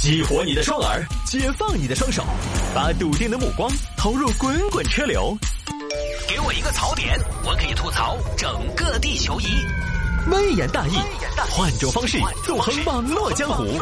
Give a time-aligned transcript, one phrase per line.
[0.00, 2.24] 激活你的双耳，解放你的双手，
[2.74, 5.36] 把笃定的目光投入滚滚车流。
[6.26, 9.44] 给我一个槽点，我可以吐槽整个地球仪。
[10.30, 10.94] 微言大义，
[11.50, 12.16] 换种方式
[12.46, 13.78] 纵横网络江湖。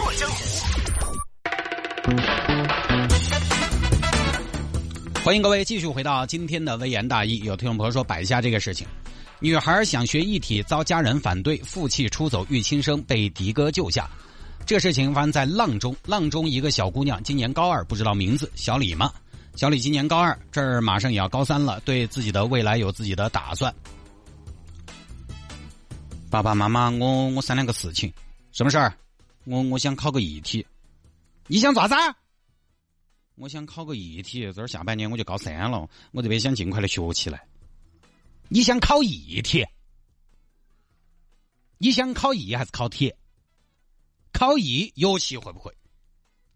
[5.22, 7.38] 欢迎各位继续回到今天的微言大义。
[7.44, 8.84] 有听众朋友说摆一下这个事情：
[9.38, 14.10] 女孩想学艺体，遭家人反对，负气出走遇轻生，被迪哥救下。
[14.68, 19.10] 这事情发生在阆中，阆中一个小姑娘今年高二，不知道名字，小李嘛。
[19.56, 23.74] 小李今年高二，这儿马上也要高三了，对自己的未来有自己的打算。
[26.28, 28.12] 爸爸妈妈，我我商量个事情，
[28.52, 28.94] 什么事儿？
[29.44, 30.66] 我我想考个艺体。
[31.46, 31.94] 你想咋子？
[33.36, 37.42] 我想考个艺体，这儿下半年我就高三了，我这边想尽快的学起来。
[38.50, 39.64] 你想考艺体？
[41.78, 43.14] 你想考艺还是考体？
[44.38, 45.76] 考艺乐器会不会？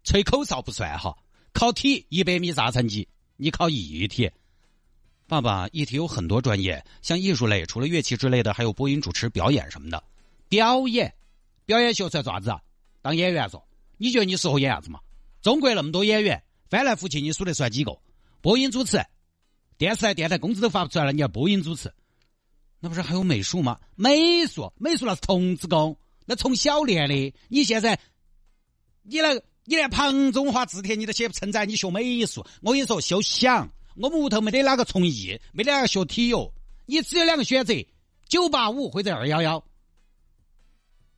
[0.05, 1.13] 吹口哨不算哈。
[1.51, 3.05] 考体一百米啥成绩？
[3.35, 4.31] 你考艺体。
[5.27, 10.01] 爸爸，艺体有很多专业，像艺术类，除了乐器之类的，还有播音、主持、表演什么的。
[10.47, 11.13] 表演，
[11.65, 12.55] 表演学出来做啥子？
[13.01, 13.61] 当演员嗦？
[13.97, 15.01] 你觉得你适合演啥子嘛？
[15.41, 17.91] 中国那么多演员，翻来覆去你数得出来几个？
[18.39, 19.05] 播音主持，
[19.77, 21.93] 电视台、电台工资都发不出来了，你要播音主持？
[22.79, 23.77] 那不是还有美术吗？
[23.95, 25.97] 美术，美术那是童子功。
[26.25, 27.99] 那从小练的，你现在，
[29.01, 29.33] 你那，
[29.65, 33.69] 你连庞中华字帖你都写不成载，你学美术，我跟你说，休想！
[33.95, 36.51] 我们屋头没得哪个从艺，没得哪个学体育，
[36.85, 37.73] 你只有两个选择：
[38.27, 39.63] 九八五或者二幺幺。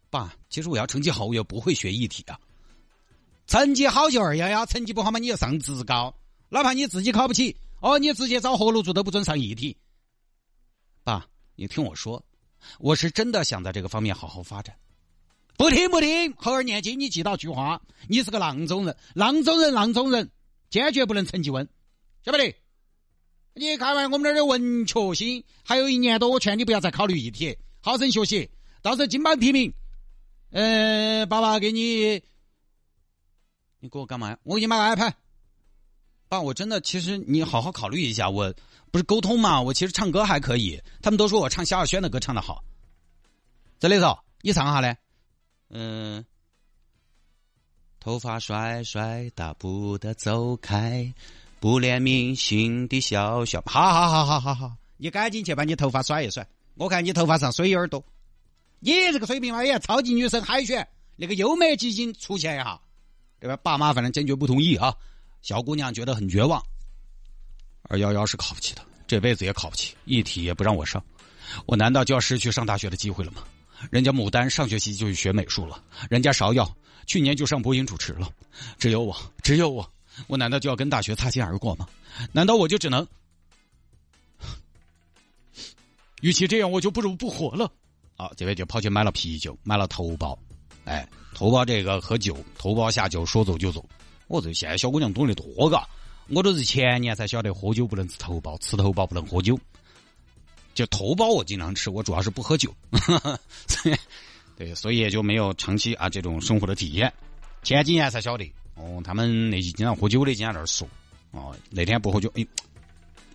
[0.09, 2.39] 爸，其实我要成绩好，我又不会学艺体啊。
[3.47, 6.13] 成绩好就二幺幺，成绩不好嘛，你就上职高，
[6.49, 9.77] 哪怕你自己考不起，哦，你直接找活路做都不准上艺体。
[11.03, 12.21] 爸，你听我说，
[12.79, 14.75] 我是真的想在这个方面好好发展。
[15.57, 20.29] 不听不听，猴儿念经，你记到句话，你是个阆中人，阆中人，阆中人，
[20.69, 21.67] 坚决不能成绩温，
[22.23, 22.55] 晓不得？
[23.53, 28.49] 你看完我们那儿的文曲星，还有一年多，我劝你不要再考虑艺体，好生学习，
[28.81, 29.73] 到时候金榜题名。
[30.51, 32.21] 呃，爸爸给你，
[33.79, 34.37] 你给我干嘛呀？
[34.43, 35.13] 我给你买个 iPad。
[36.27, 38.53] 爸，我真的，其实你好好考虑一下，我
[38.91, 42.61] 不是沟通嘛，我其实唱歌还可以，他们都说我唱萧亚轩的歌唱的好。
[43.79, 44.97] 这里头，你唱下来。
[45.69, 46.23] 嗯，
[47.99, 51.13] 头发甩甩，大步的走开，
[51.59, 53.61] 不怜悯心的小小。
[53.65, 58.03] 好好好好好好，你赶紧去把你头发甩一甩，我看你头发上水有点多。
[58.79, 62.79] 你这个水平嘛，也超级女生海选那个优美基金出现一下，
[63.39, 63.57] 对吧？
[63.63, 64.95] 爸妈反正坚决不同意啊。
[65.41, 66.63] 小姑娘觉得很绝望。
[67.83, 71.03] 二幺幺是考不起的，这辈子也考不起，一体也不让我上，
[71.65, 73.43] 我难道就要失去上大学的机会了吗？
[73.91, 76.69] 人家牡丹上学期就去学美术了，人家芍药
[77.05, 78.29] 去年就上播音主持了，
[78.77, 79.89] 只有我，只有我，
[80.27, 81.87] 我难道就要跟大学擦肩而过吗？
[82.31, 83.07] 难道我就只能？
[86.21, 87.71] 与其这样，我就不如不活了。
[88.15, 90.35] 啊，这边就跑去买了啤酒，买了头孢，
[90.85, 93.87] 哎，头孢这个喝酒，头孢下酒，说走就走。
[94.27, 95.87] 我这现在小姑娘懂得多嘎，
[96.29, 99.59] 我都是前年才晓得喝酒不能吃头孢，吃头孢不能喝酒。
[100.75, 102.71] 就头孢我经常吃，我主要是不喝酒，
[104.55, 107.11] 对，所以也就没有长期啊这种生活的体验。
[107.63, 110.87] 前几年才晓得，哦，他们那些经常喝酒的经常在那儿说，
[111.31, 112.45] 哦，那天不喝酒，哎，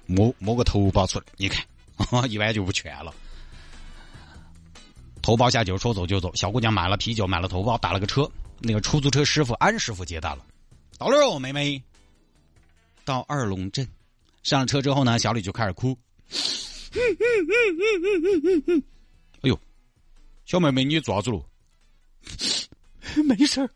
[0.07, 1.65] 摸摸个头孢出来，你看，
[2.31, 3.13] 一般就不劝了。
[5.23, 6.35] 头孢下酒，说走就走。
[6.35, 10.45] 小姑娘买了啤酒，买了头孢，打了个车，那个出租车师傅安师傅接单了。
[10.99, 11.83] 到哪儿哦，妹妹？
[13.05, 13.89] 到二龙镇。
[14.43, 15.97] 上了车之后呢，小李就开始哭。
[19.43, 19.59] 哎呦，
[20.45, 21.45] 小妹妹，你做啥子了？
[23.25, 23.71] 没事儿。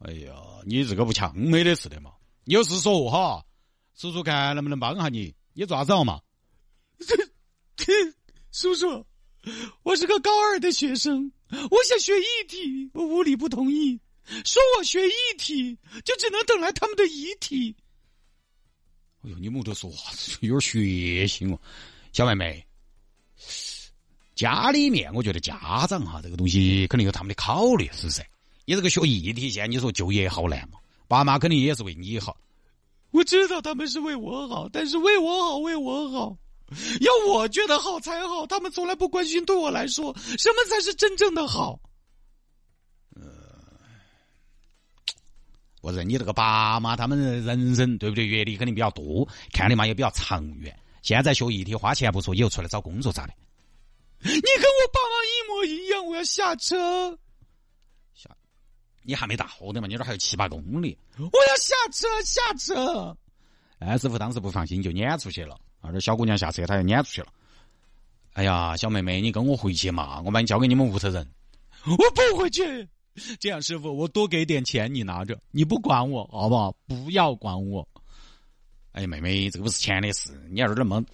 [0.00, 0.34] 哎呀，
[0.66, 2.12] 你这个不强没得事的嘛？
[2.44, 3.44] 你有事说哈，
[3.94, 5.34] 叔叔看能不能帮下你？
[5.54, 6.20] 你做啥子了嘛？
[8.52, 9.04] 叔叔，
[9.82, 11.32] 我是个高二的学生，
[11.70, 14.00] 我想学艺体，我屋里不同意，
[14.44, 17.74] 说我学艺体就只能等来他们的遗体。
[19.26, 21.58] 哎呦，你木头说话有点血腥哦，
[22.12, 22.64] 小妹妹。
[24.36, 25.58] 家里面，我觉得家
[25.88, 28.24] 长哈这个东西肯定有他们的考虑，是不是？
[28.64, 30.78] 你这个学艺体，现你说就业好难嘛？
[31.08, 32.36] 爸妈肯定也是为你好。
[33.10, 36.36] 我知道他们是为我好，但是为我好，为我好，
[37.00, 38.46] 要我觉得好才好。
[38.46, 41.80] 他们从来不关心，对我来说，什么才是真正的好？
[45.80, 48.26] 或者你这个爸妈他们人生对不对？
[48.26, 50.76] 阅历肯定比较多，看的嘛也比较长远。
[51.02, 53.32] 现在学艺体花钱不说，以后出来找工作咋的？
[54.22, 57.16] 你跟我爸妈一模一样，我要下车。
[58.14, 58.28] 下，
[59.02, 60.98] 你还没到的嘛，你这还有七八公里。
[61.18, 63.16] 我要下车，下车。
[63.78, 65.56] 哎，师傅当时不放心，就撵出去了。
[65.80, 67.28] 啊，这小姑娘下车，他就撵出去了。
[68.32, 71.24] 哎呀，小妹妹，你跟我回去嘛，我把你交给你们屋头人。
[71.84, 72.88] 我不回去。
[73.40, 76.72] 这样，师傅，我多给点钱，你拿着，你不管我，好不好？
[76.86, 77.86] 不要管我。
[78.92, 81.04] 哎，妹妹，这个不是钱的事，你要是那么，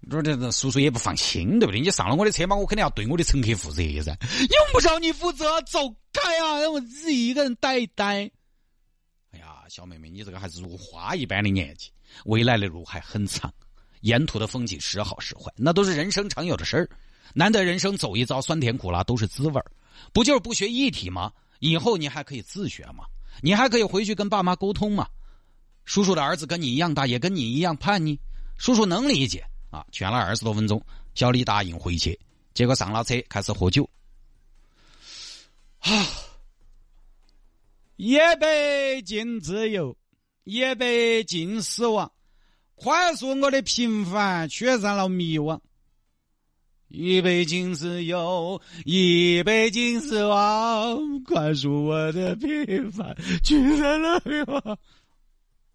[0.00, 1.80] 你说这这叔叔也不放心，对不对？
[1.80, 4.16] 你上了我的车嘛，我肯定要对我的乘客负责噻。
[4.38, 5.78] 用不着你负责，走
[6.12, 6.60] 开啊！
[6.60, 8.30] 让我自己一个人待一待。
[9.32, 11.90] 哎呀，小妹妹，你这个还是如花一般的年纪，
[12.24, 13.52] 未来的路还很长，
[14.00, 16.88] 沿途的风景时好时坏，那都是人生常有的事儿。
[17.32, 19.64] 难得人生走一遭，酸甜苦辣都是滋味儿。
[20.12, 21.32] 不就是不学一体吗？
[21.60, 23.04] 以后你还可以自学嘛？
[23.40, 25.08] 你还可以回去跟爸妈沟通嘛？
[25.84, 28.18] 叔叔的儿子跟你一样大，也跟你一样叛逆，
[28.58, 29.86] 叔叔能理解啊。
[29.92, 30.84] 劝了二十多分钟，
[31.14, 32.18] 小李答应回去，
[32.52, 33.88] 结果上了车开始喝酒。
[35.78, 36.06] 啊！
[37.96, 39.96] 一杯敬自由，
[40.44, 42.10] 一杯敬死亡，
[42.74, 45.60] 快速我的平凡驱散了迷惘。
[46.90, 54.76] 一杯敬自由，一杯敬死亡，宽恕我的平凡，驱散了迷惘。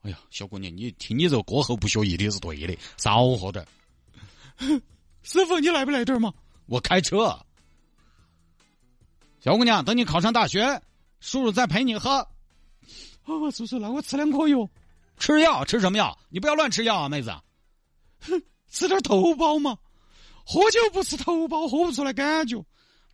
[0.01, 3.65] 哎呀，小姑娘，你听你这过后不学艺的是对的，少喝点。
[5.23, 6.33] 师傅，你来不来点嘛？
[6.65, 7.33] 我开车。
[9.39, 10.81] 小姑娘，等你考上大学，
[11.21, 12.27] 叔叔再陪你喝。
[13.23, 14.69] 哦，叔叔，那我吃两颗药。
[15.17, 15.63] 吃药？
[15.63, 16.17] 吃什么药？
[16.27, 17.33] 你不要乱吃药啊，妹子。
[18.19, 19.77] 哼， 吃点头孢嘛。
[20.45, 22.63] 喝酒不吃头孢，喝不出来感觉。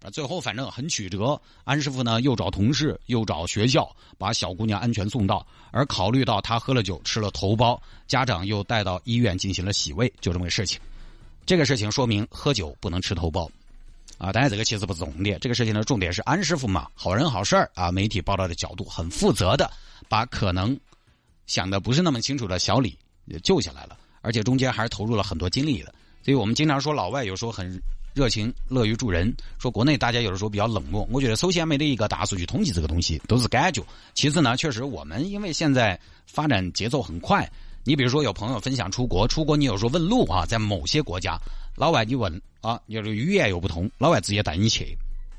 [0.03, 1.39] 啊，最后反正很曲折。
[1.63, 5.45] 安师傅呢，又找同事，又找学校，把小姑娘安全送到。
[5.71, 10.79] 而考虑到她喝了酒，吃了头孢，家长又带到医院进行了洗胃，就这么个事情。
[11.45, 13.49] 这个事情说明喝酒不能吃头孢。
[14.17, 15.39] 啊，当然这个其实不是重点。
[15.39, 17.91] 这个事情的重点是安师傅嘛，好人好事儿啊。
[17.91, 19.71] 媒体报道的角度很负责的，
[20.09, 20.77] 把可能
[21.47, 22.97] 想的不是那么清楚的小李
[23.43, 25.93] 救下来了，而且中间还是投入了很多精力的。
[26.23, 27.81] 所以我们经常说老外有时候很
[28.13, 31.07] 热情、乐于助人，说国内大家有的时候比较冷漠。
[31.11, 33.81] 我觉得首先没得一个大数据统计这个东西都是感觉。
[34.13, 37.49] 其次呢，确实我们因为现在发展节奏很快，
[37.83, 41.39] 你比如说有朋友分享出国，出国你有时候问路啊，在某些国家，
[41.75, 44.97] 老外你问啊，你这语言又不通，老外直接带你去，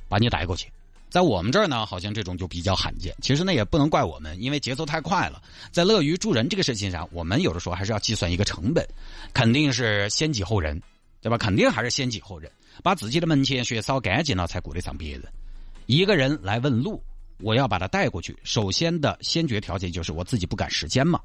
[0.09, 0.69] 把你带过去。
[1.13, 3.15] 在我们这儿呢，好像这种就比较罕见。
[3.21, 5.43] 其实那，也不能怪我们，因为节奏太快了。
[5.71, 8.83] 在乐于助人这个事情上，我们有的时候还是要计算一个成本，
[9.35, 10.81] 肯定是先己后人，
[11.21, 11.37] 对吧？
[11.37, 12.51] 肯定还是先己后人，
[12.83, 15.25] 把自己的门前雪扫干净了，才顾得上别人。
[15.85, 17.03] 一个人来问路，
[17.41, 21.21] 我要把他带过去，首先的先决条件就是我自己不赶时间嘛。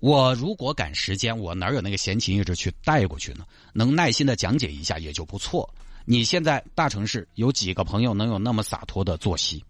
[0.00, 3.46] 我如果赶时间，我哪有那个闲情逸致去带过去呢？
[3.72, 5.66] 能耐心的讲解一下也就不错。
[6.04, 9.64] 你现在大城市有几个朋友能有那么洒脱的作息？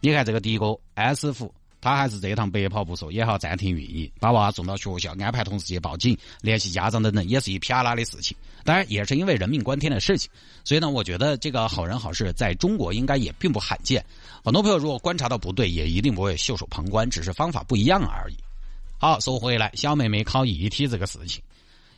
[0.00, 8.36] 你看这个的哥安师傅，他还是这一趟白跑不说，也好暂停运营，把娃送到学校，安排同事去报警、联系家长等等，也是一撇拉的事情。
[8.64, 10.30] 当然，也是因为人命关天的事情，
[10.62, 14.04] 所以呢，我觉得这个好人好事在中国应该也并不罕见。
[14.44, 18.36] 很多朋友如果观察到不对，也一定不会袖手旁观，只是方法不一样而已。
[18.98, 21.42] 好，说回来，小妹妹考 ET 这个事情。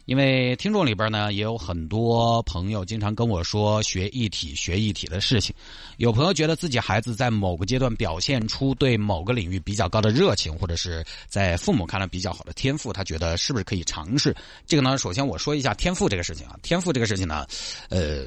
[0.09, 5.55] 因为听众里边呢也有很多朋友经常跟我说学一体学一体的事情，
[5.99, 14.35] 有朋友觉得自己孩子在某个阶段表现出对某个领域比较高的热情，或者是在父母看来比较好的天赋，他觉得是不是可以尝试？
[14.67, 17.47] 这个呢，首先我说一下天赋这个事情啊，天赋这个事情呢，
[17.91, 18.27] 呃，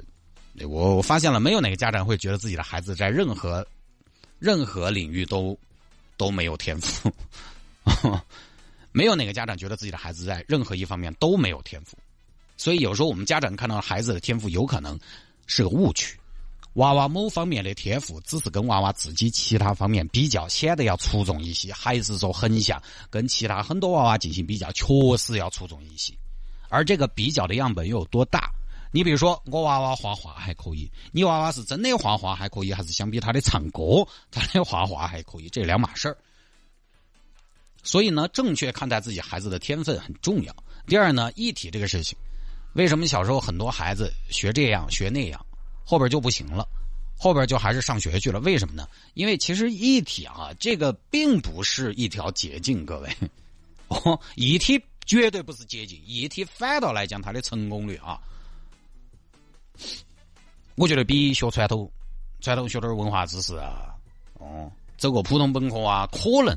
[0.67, 3.65] 我我发现了没有哪个家长会觉得自己的孩子在任何
[4.37, 5.57] 任何领域都
[6.15, 7.11] 都没有天赋。
[8.91, 11.97] 没有哪个家长觉得自己的孩子在任何一方面都没有天赋，
[12.57, 14.99] 所以有时候我们家长看到孩子的天赋有可能
[15.47, 16.17] 是个误区。
[16.75, 24.85] 娃娃某方面的天赋只是跟娃娃自己其他方面比较显得要出众一些，还是说横向跟其他很多娃娃进行比较，确
[25.17, 26.13] 实要出众一些。
[26.69, 28.49] 而这个比较的样本又有多大？
[28.93, 36.17] 你比如说，我娃娃画画还可以，你娃娃是真的画画还可以，还是相比他的唱歌，他的画画还可以，这两码事儿。
[37.83, 40.55] 所以呢，正确看待自己孩子的天分很重要。
[40.85, 42.17] 第二呢，一体这个事情，
[42.73, 45.45] 为什么小时候很多孩子学这样学那样，
[45.83, 46.67] 后边就不行了，
[47.17, 48.39] 后边就还是上学去了？
[48.41, 48.87] 为什么呢？
[49.13, 53.09] 因为其实一体啊，这个并不是一条捷径，各位，
[53.87, 58.19] 哦，一体绝对不是捷径，一体反倒来讲它的成功率啊，
[60.75, 61.91] 我觉得比学传统、
[62.41, 63.93] 传统学点文化知识啊，
[64.35, 66.55] 哦，走个普通本科啊，可能。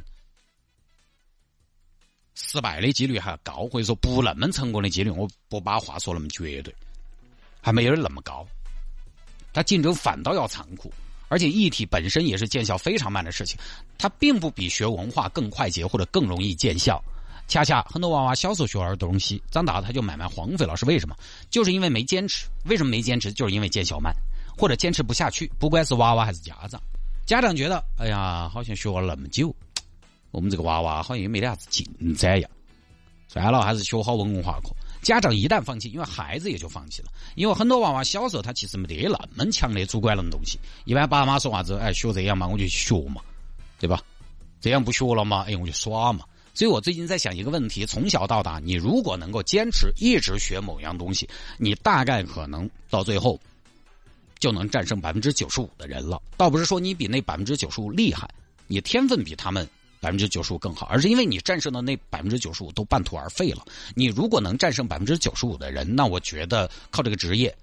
[2.35, 6.75] 失败的几率还高，或者说不那么成功的几率，我不把话说那么绝对，
[7.61, 8.47] 还没有那么高。
[9.53, 10.93] 他竞争反倒要残酷，
[11.29, 13.57] 而且艺体本身也是见效非常慢的事情，
[13.97, 17.03] 它并不比学文化更快捷或者更容易见效。
[17.47, 21.14] 恰恰很多娃娃小时候学儿东西，长大他就慢慢荒废了，是为什么？
[21.50, 22.47] 就是因为没坚持。
[22.64, 23.31] 为什么没坚持？
[23.33, 24.12] 就是因为见效慢，
[24.57, 25.47] 或者坚持不下去。
[25.59, 26.81] 不管是娃娃还是家长，
[27.26, 29.55] 家长觉得，哎呀，好像学了那么久，
[30.35, 31.87] 我们这个娃娃好像也没得啥子进
[32.17, 32.49] 展呀，
[33.29, 34.71] 算了，还是学好文化课。
[35.00, 37.09] 家长一旦放弃，因为孩子也就放弃了。
[37.37, 40.59] 因为很多娃娃小时候他其实没得那么强烈主观能东西。
[40.87, 43.23] 一般爸妈说啥子，哎，学这样嘛，我就学嘛，
[43.79, 44.03] 对吧？
[44.61, 46.25] 这样不学了嘛，哎，我就耍嘛。
[46.53, 53.38] 所以我最近在想一个问题：从小到大，你如果能够坚持一直学某样东西，你大概可能到最后
[54.41, 56.21] 就能战胜百分之九十五的人了。
[56.37, 58.29] 倒不是说你比那百分之九十五厉害，
[58.67, 59.69] 你天分比他们
[60.04, 63.64] 百分之九十五更好，而是因为你战胜的那百分之九十五都半途而废了。
[63.94, 67.56] 你如果能战胜百分之九十五的人，那我觉得靠这个职业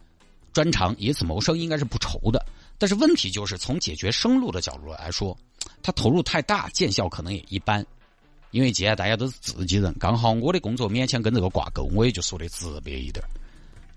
[0.52, 2.44] 专长以此谋生应该是不愁的。
[2.80, 5.38] 但是问题就是从解决生路的角度来说，
[5.84, 7.86] 他投入太大，见效可能也一般。
[8.50, 13.24] 因为既然大家都是自己人，刚好我的工作勉强跟这个挂钩，我也就说的直白一点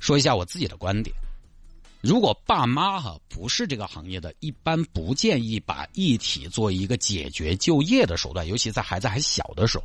[0.01, 1.17] 说一下我自己的观点。
[2.05, 9.85] 如果爸妈哈不是这个行业的，一般不建议把一体做一个解决就业的手段，尤其在孩子还小的时候。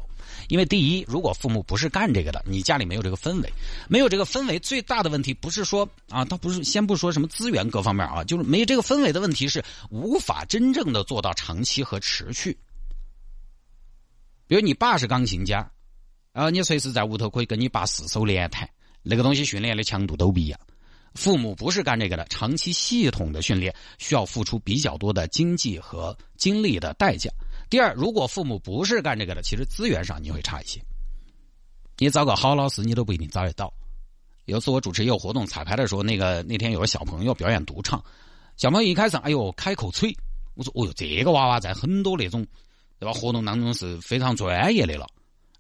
[0.49, 3.49] 因为第一，如果父母不是干这个的，你家里没有这个氛围，
[3.87, 12.51] 没有这个氛围，最大的问题不是说啊，他不是先不说什么资源各方面啊，就是没这个氛围的问题是无法真正的做到长期和持续。
[14.45, 15.71] 比如你爸是钢琴家，
[16.33, 18.69] 啊你随时在屋头可以跟你爸四手联弹，
[19.03, 20.59] 那个东西训练的强度都不一样。
[21.15, 27.29] 父母不是干这个的，长期系统的训练需要付出比较多的经济和精力的代价。
[27.69, 30.81] 第二，如果父母不是干这个的，其实资源上你会差一些。
[31.97, 33.73] 你找个好老师，你都不一定找得到。
[34.45, 38.03] 有次我主持一个活动彩排的时候，那个那天有个小朋友表演独唱，
[38.57, 40.15] 小朋友一开始哎呦开口吹，
[40.55, 42.45] 我说哦哟这个娃娃在很多那种。
[43.01, 43.13] 对吧？
[43.13, 45.07] 活动当中是非常专业的了。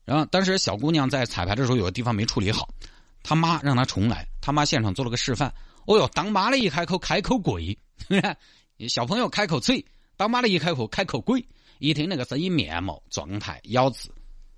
[0.03, 2.67] 然后当时小姑娘在彩排的时候有个地方没处理好，
[3.23, 4.27] 他妈让他重来。
[4.41, 5.53] 他妈现场做了个示范。
[5.85, 7.77] 哦哟，当妈的一开口开口跪，
[8.87, 9.83] 小朋友开口脆，
[10.15, 11.43] 当妈的一开口开口跪。
[11.79, 14.11] 一听那个声音、面貌、状态、咬字，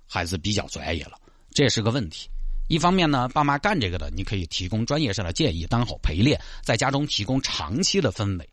[0.08, 1.12] 还是比较专业了。
[1.52, 2.28] 这也是个问题。
[2.68, 8.50] 一方面呢，爸妈干这个的，你可以提供专业上的建议，当好陪练，在家中提供长期的氛围。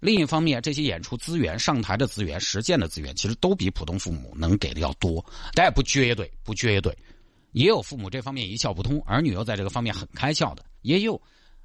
[0.00, 6.96] 另一方面，这些演出资源、上台的资源、实践的资源，其实都比普通父母能给的要多，但也不绝对，不绝对。
[7.52, 11.20] 也有父母这方面一窍不通，儿女又在这个方面很开窍的，也有。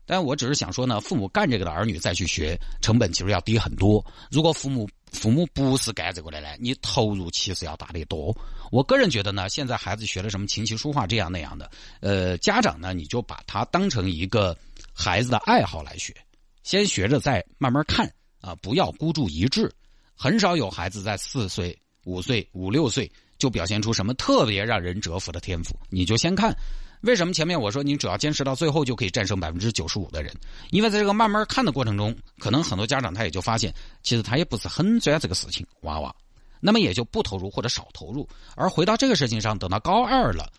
[0.05, 4.05] 但我只是想说呢，父母干这个的儿女再去学，成本其实要低很多。
[4.29, 8.35] 如果父母父母不是干这个的呢，你投入其实要大得多。
[8.71, 14.55] 我个人觉得呢，现在孩子学了什么琴棋书画这样那样的，呃，家长呢，你就把它当成一个
[14.93, 16.13] 孩子的爱好来学，
[16.61, 18.11] 先学着再慢慢看。
[18.41, 19.73] 啊，不要孤注一掷，
[20.15, 25.75] 很少有孩子在四岁、五岁、五六岁就表现出什么特别让人折服的天赋。
[25.89, 26.55] 你就先看，
[27.01, 30.33] 为什么前面我说你只要坚持到最后就可以战胜百分之九十五的人？
[30.71, 33.73] 因为在这个慢慢看的过程中，可能很多家长他也就发现，
[34.03, 36.15] 其实他也不是很专这个事情，娃娃，
[36.59, 38.27] 那么也就不投入或者少投入。
[38.55, 40.51] 而回到这个事情上，等到高二了，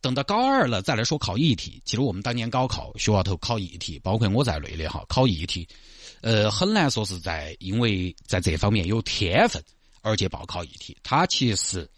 [0.00, 5.66] 等到高二了再来说考艺体，其实我们当年高考学校头考艺体，包括我在内的哈，考艺体。
[6.22, 9.62] 呃，很难说是在因为在这方面有天分
[10.02, 11.88] 而且报考艺体，他其实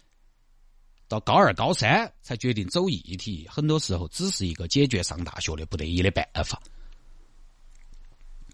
[1.07, 6.61] 到高二、高三才决定走艺体，很多时候只是一个解决上大学的不得已的办法。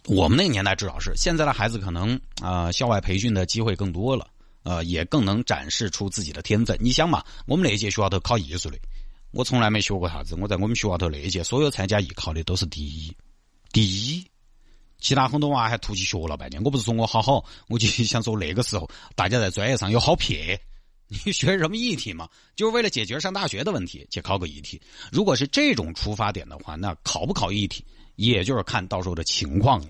[0.06, 4.28] 我们那个年代至少是，现在的孩子可能啊，校外培训的机会更多了，
[4.64, 6.78] 呃，也更能展示出自己的天分。
[6.80, 8.80] 你想嘛，我们那届学校头考艺术的，
[9.32, 13.16] 我从来没学过啥子，我在我们学校头那届所有参加艺考的都是第一，
[13.72, 14.26] 第一。
[15.00, 20.60] 其他很多娃还突击学了半天，我不是说我好好，我就想说那个时候大家在专业上有好撇，
[21.26, 22.30] 你学什么艺体嘛？
[22.56, 24.80] 就是为了解决上大学的问题去考个艺体。
[25.12, 27.84] 如果是这种出发点的话，那考不考艺体，
[28.16, 29.88] 也就是看到时候的情况了。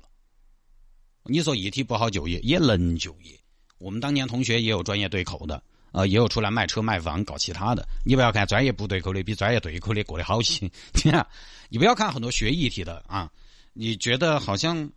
[1.24, 3.38] 你说艺体不好就业，也能就业。
[3.80, 5.62] 我们当年同学也有专业对口的，
[5.92, 7.88] 呃，也有出来卖车卖房搞其他的。
[8.06, 10.70] 你不要看专业不对口的比专业对口的过得好些，
[11.70, 13.30] 你不要看很多学艺体的啊，
[13.74, 14.90] 你觉得好像。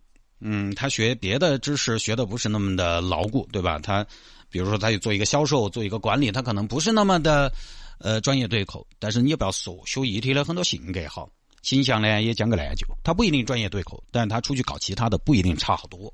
[0.45, 3.79] 嗯，他学别的知识学的不是那么的牢固，对吧？
[3.79, 4.05] 他，
[4.49, 7.49] 比如说，他去做一个销售，做一个管理，他可能不是那么的，
[7.99, 8.85] 呃，专业对口。
[8.99, 11.29] 但是你也不要说，学艺体的很多性格好，
[11.61, 16.13] 形象呢也讲个烂就，他不一定专业对口，但是他出去搞其他的不一定差好多。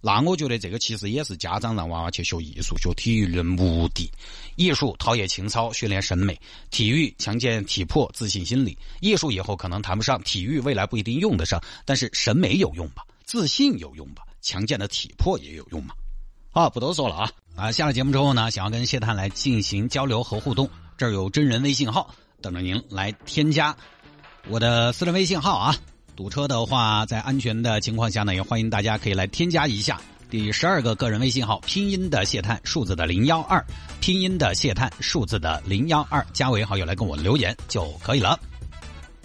[0.00, 4.08] 那我觉得这个其实也是家长让娃娃去学艺术、学体育的目的。
[4.54, 6.34] 艺术陶冶情操、训练审美；
[6.70, 8.78] 体育强健体魄、自信心理。
[9.00, 13.02] 艺术以后可能谈不上，体育未来不一定用得上，但是审美有用吧？
[13.24, 15.94] 自信有用吧，强健的体魄也有用嘛。
[16.50, 17.72] 好，不多说了啊啊！
[17.72, 23.76] 下了节目之后呢，想要跟谢探来进行交流和互动，这儿有真人微信号等着您来添加
[24.48, 25.74] 我的私人微信号啊。
[26.14, 30.00] 堵车的话，在安全的情况下呢，也欢迎大家可以来添加一下
[30.30, 33.64] 第十二个个人微信号，拼音的谢探，数字的零幺二，
[34.00, 38.38] 拼音的谢探，数字的零幺二，加为好友来跟我留言就可以了。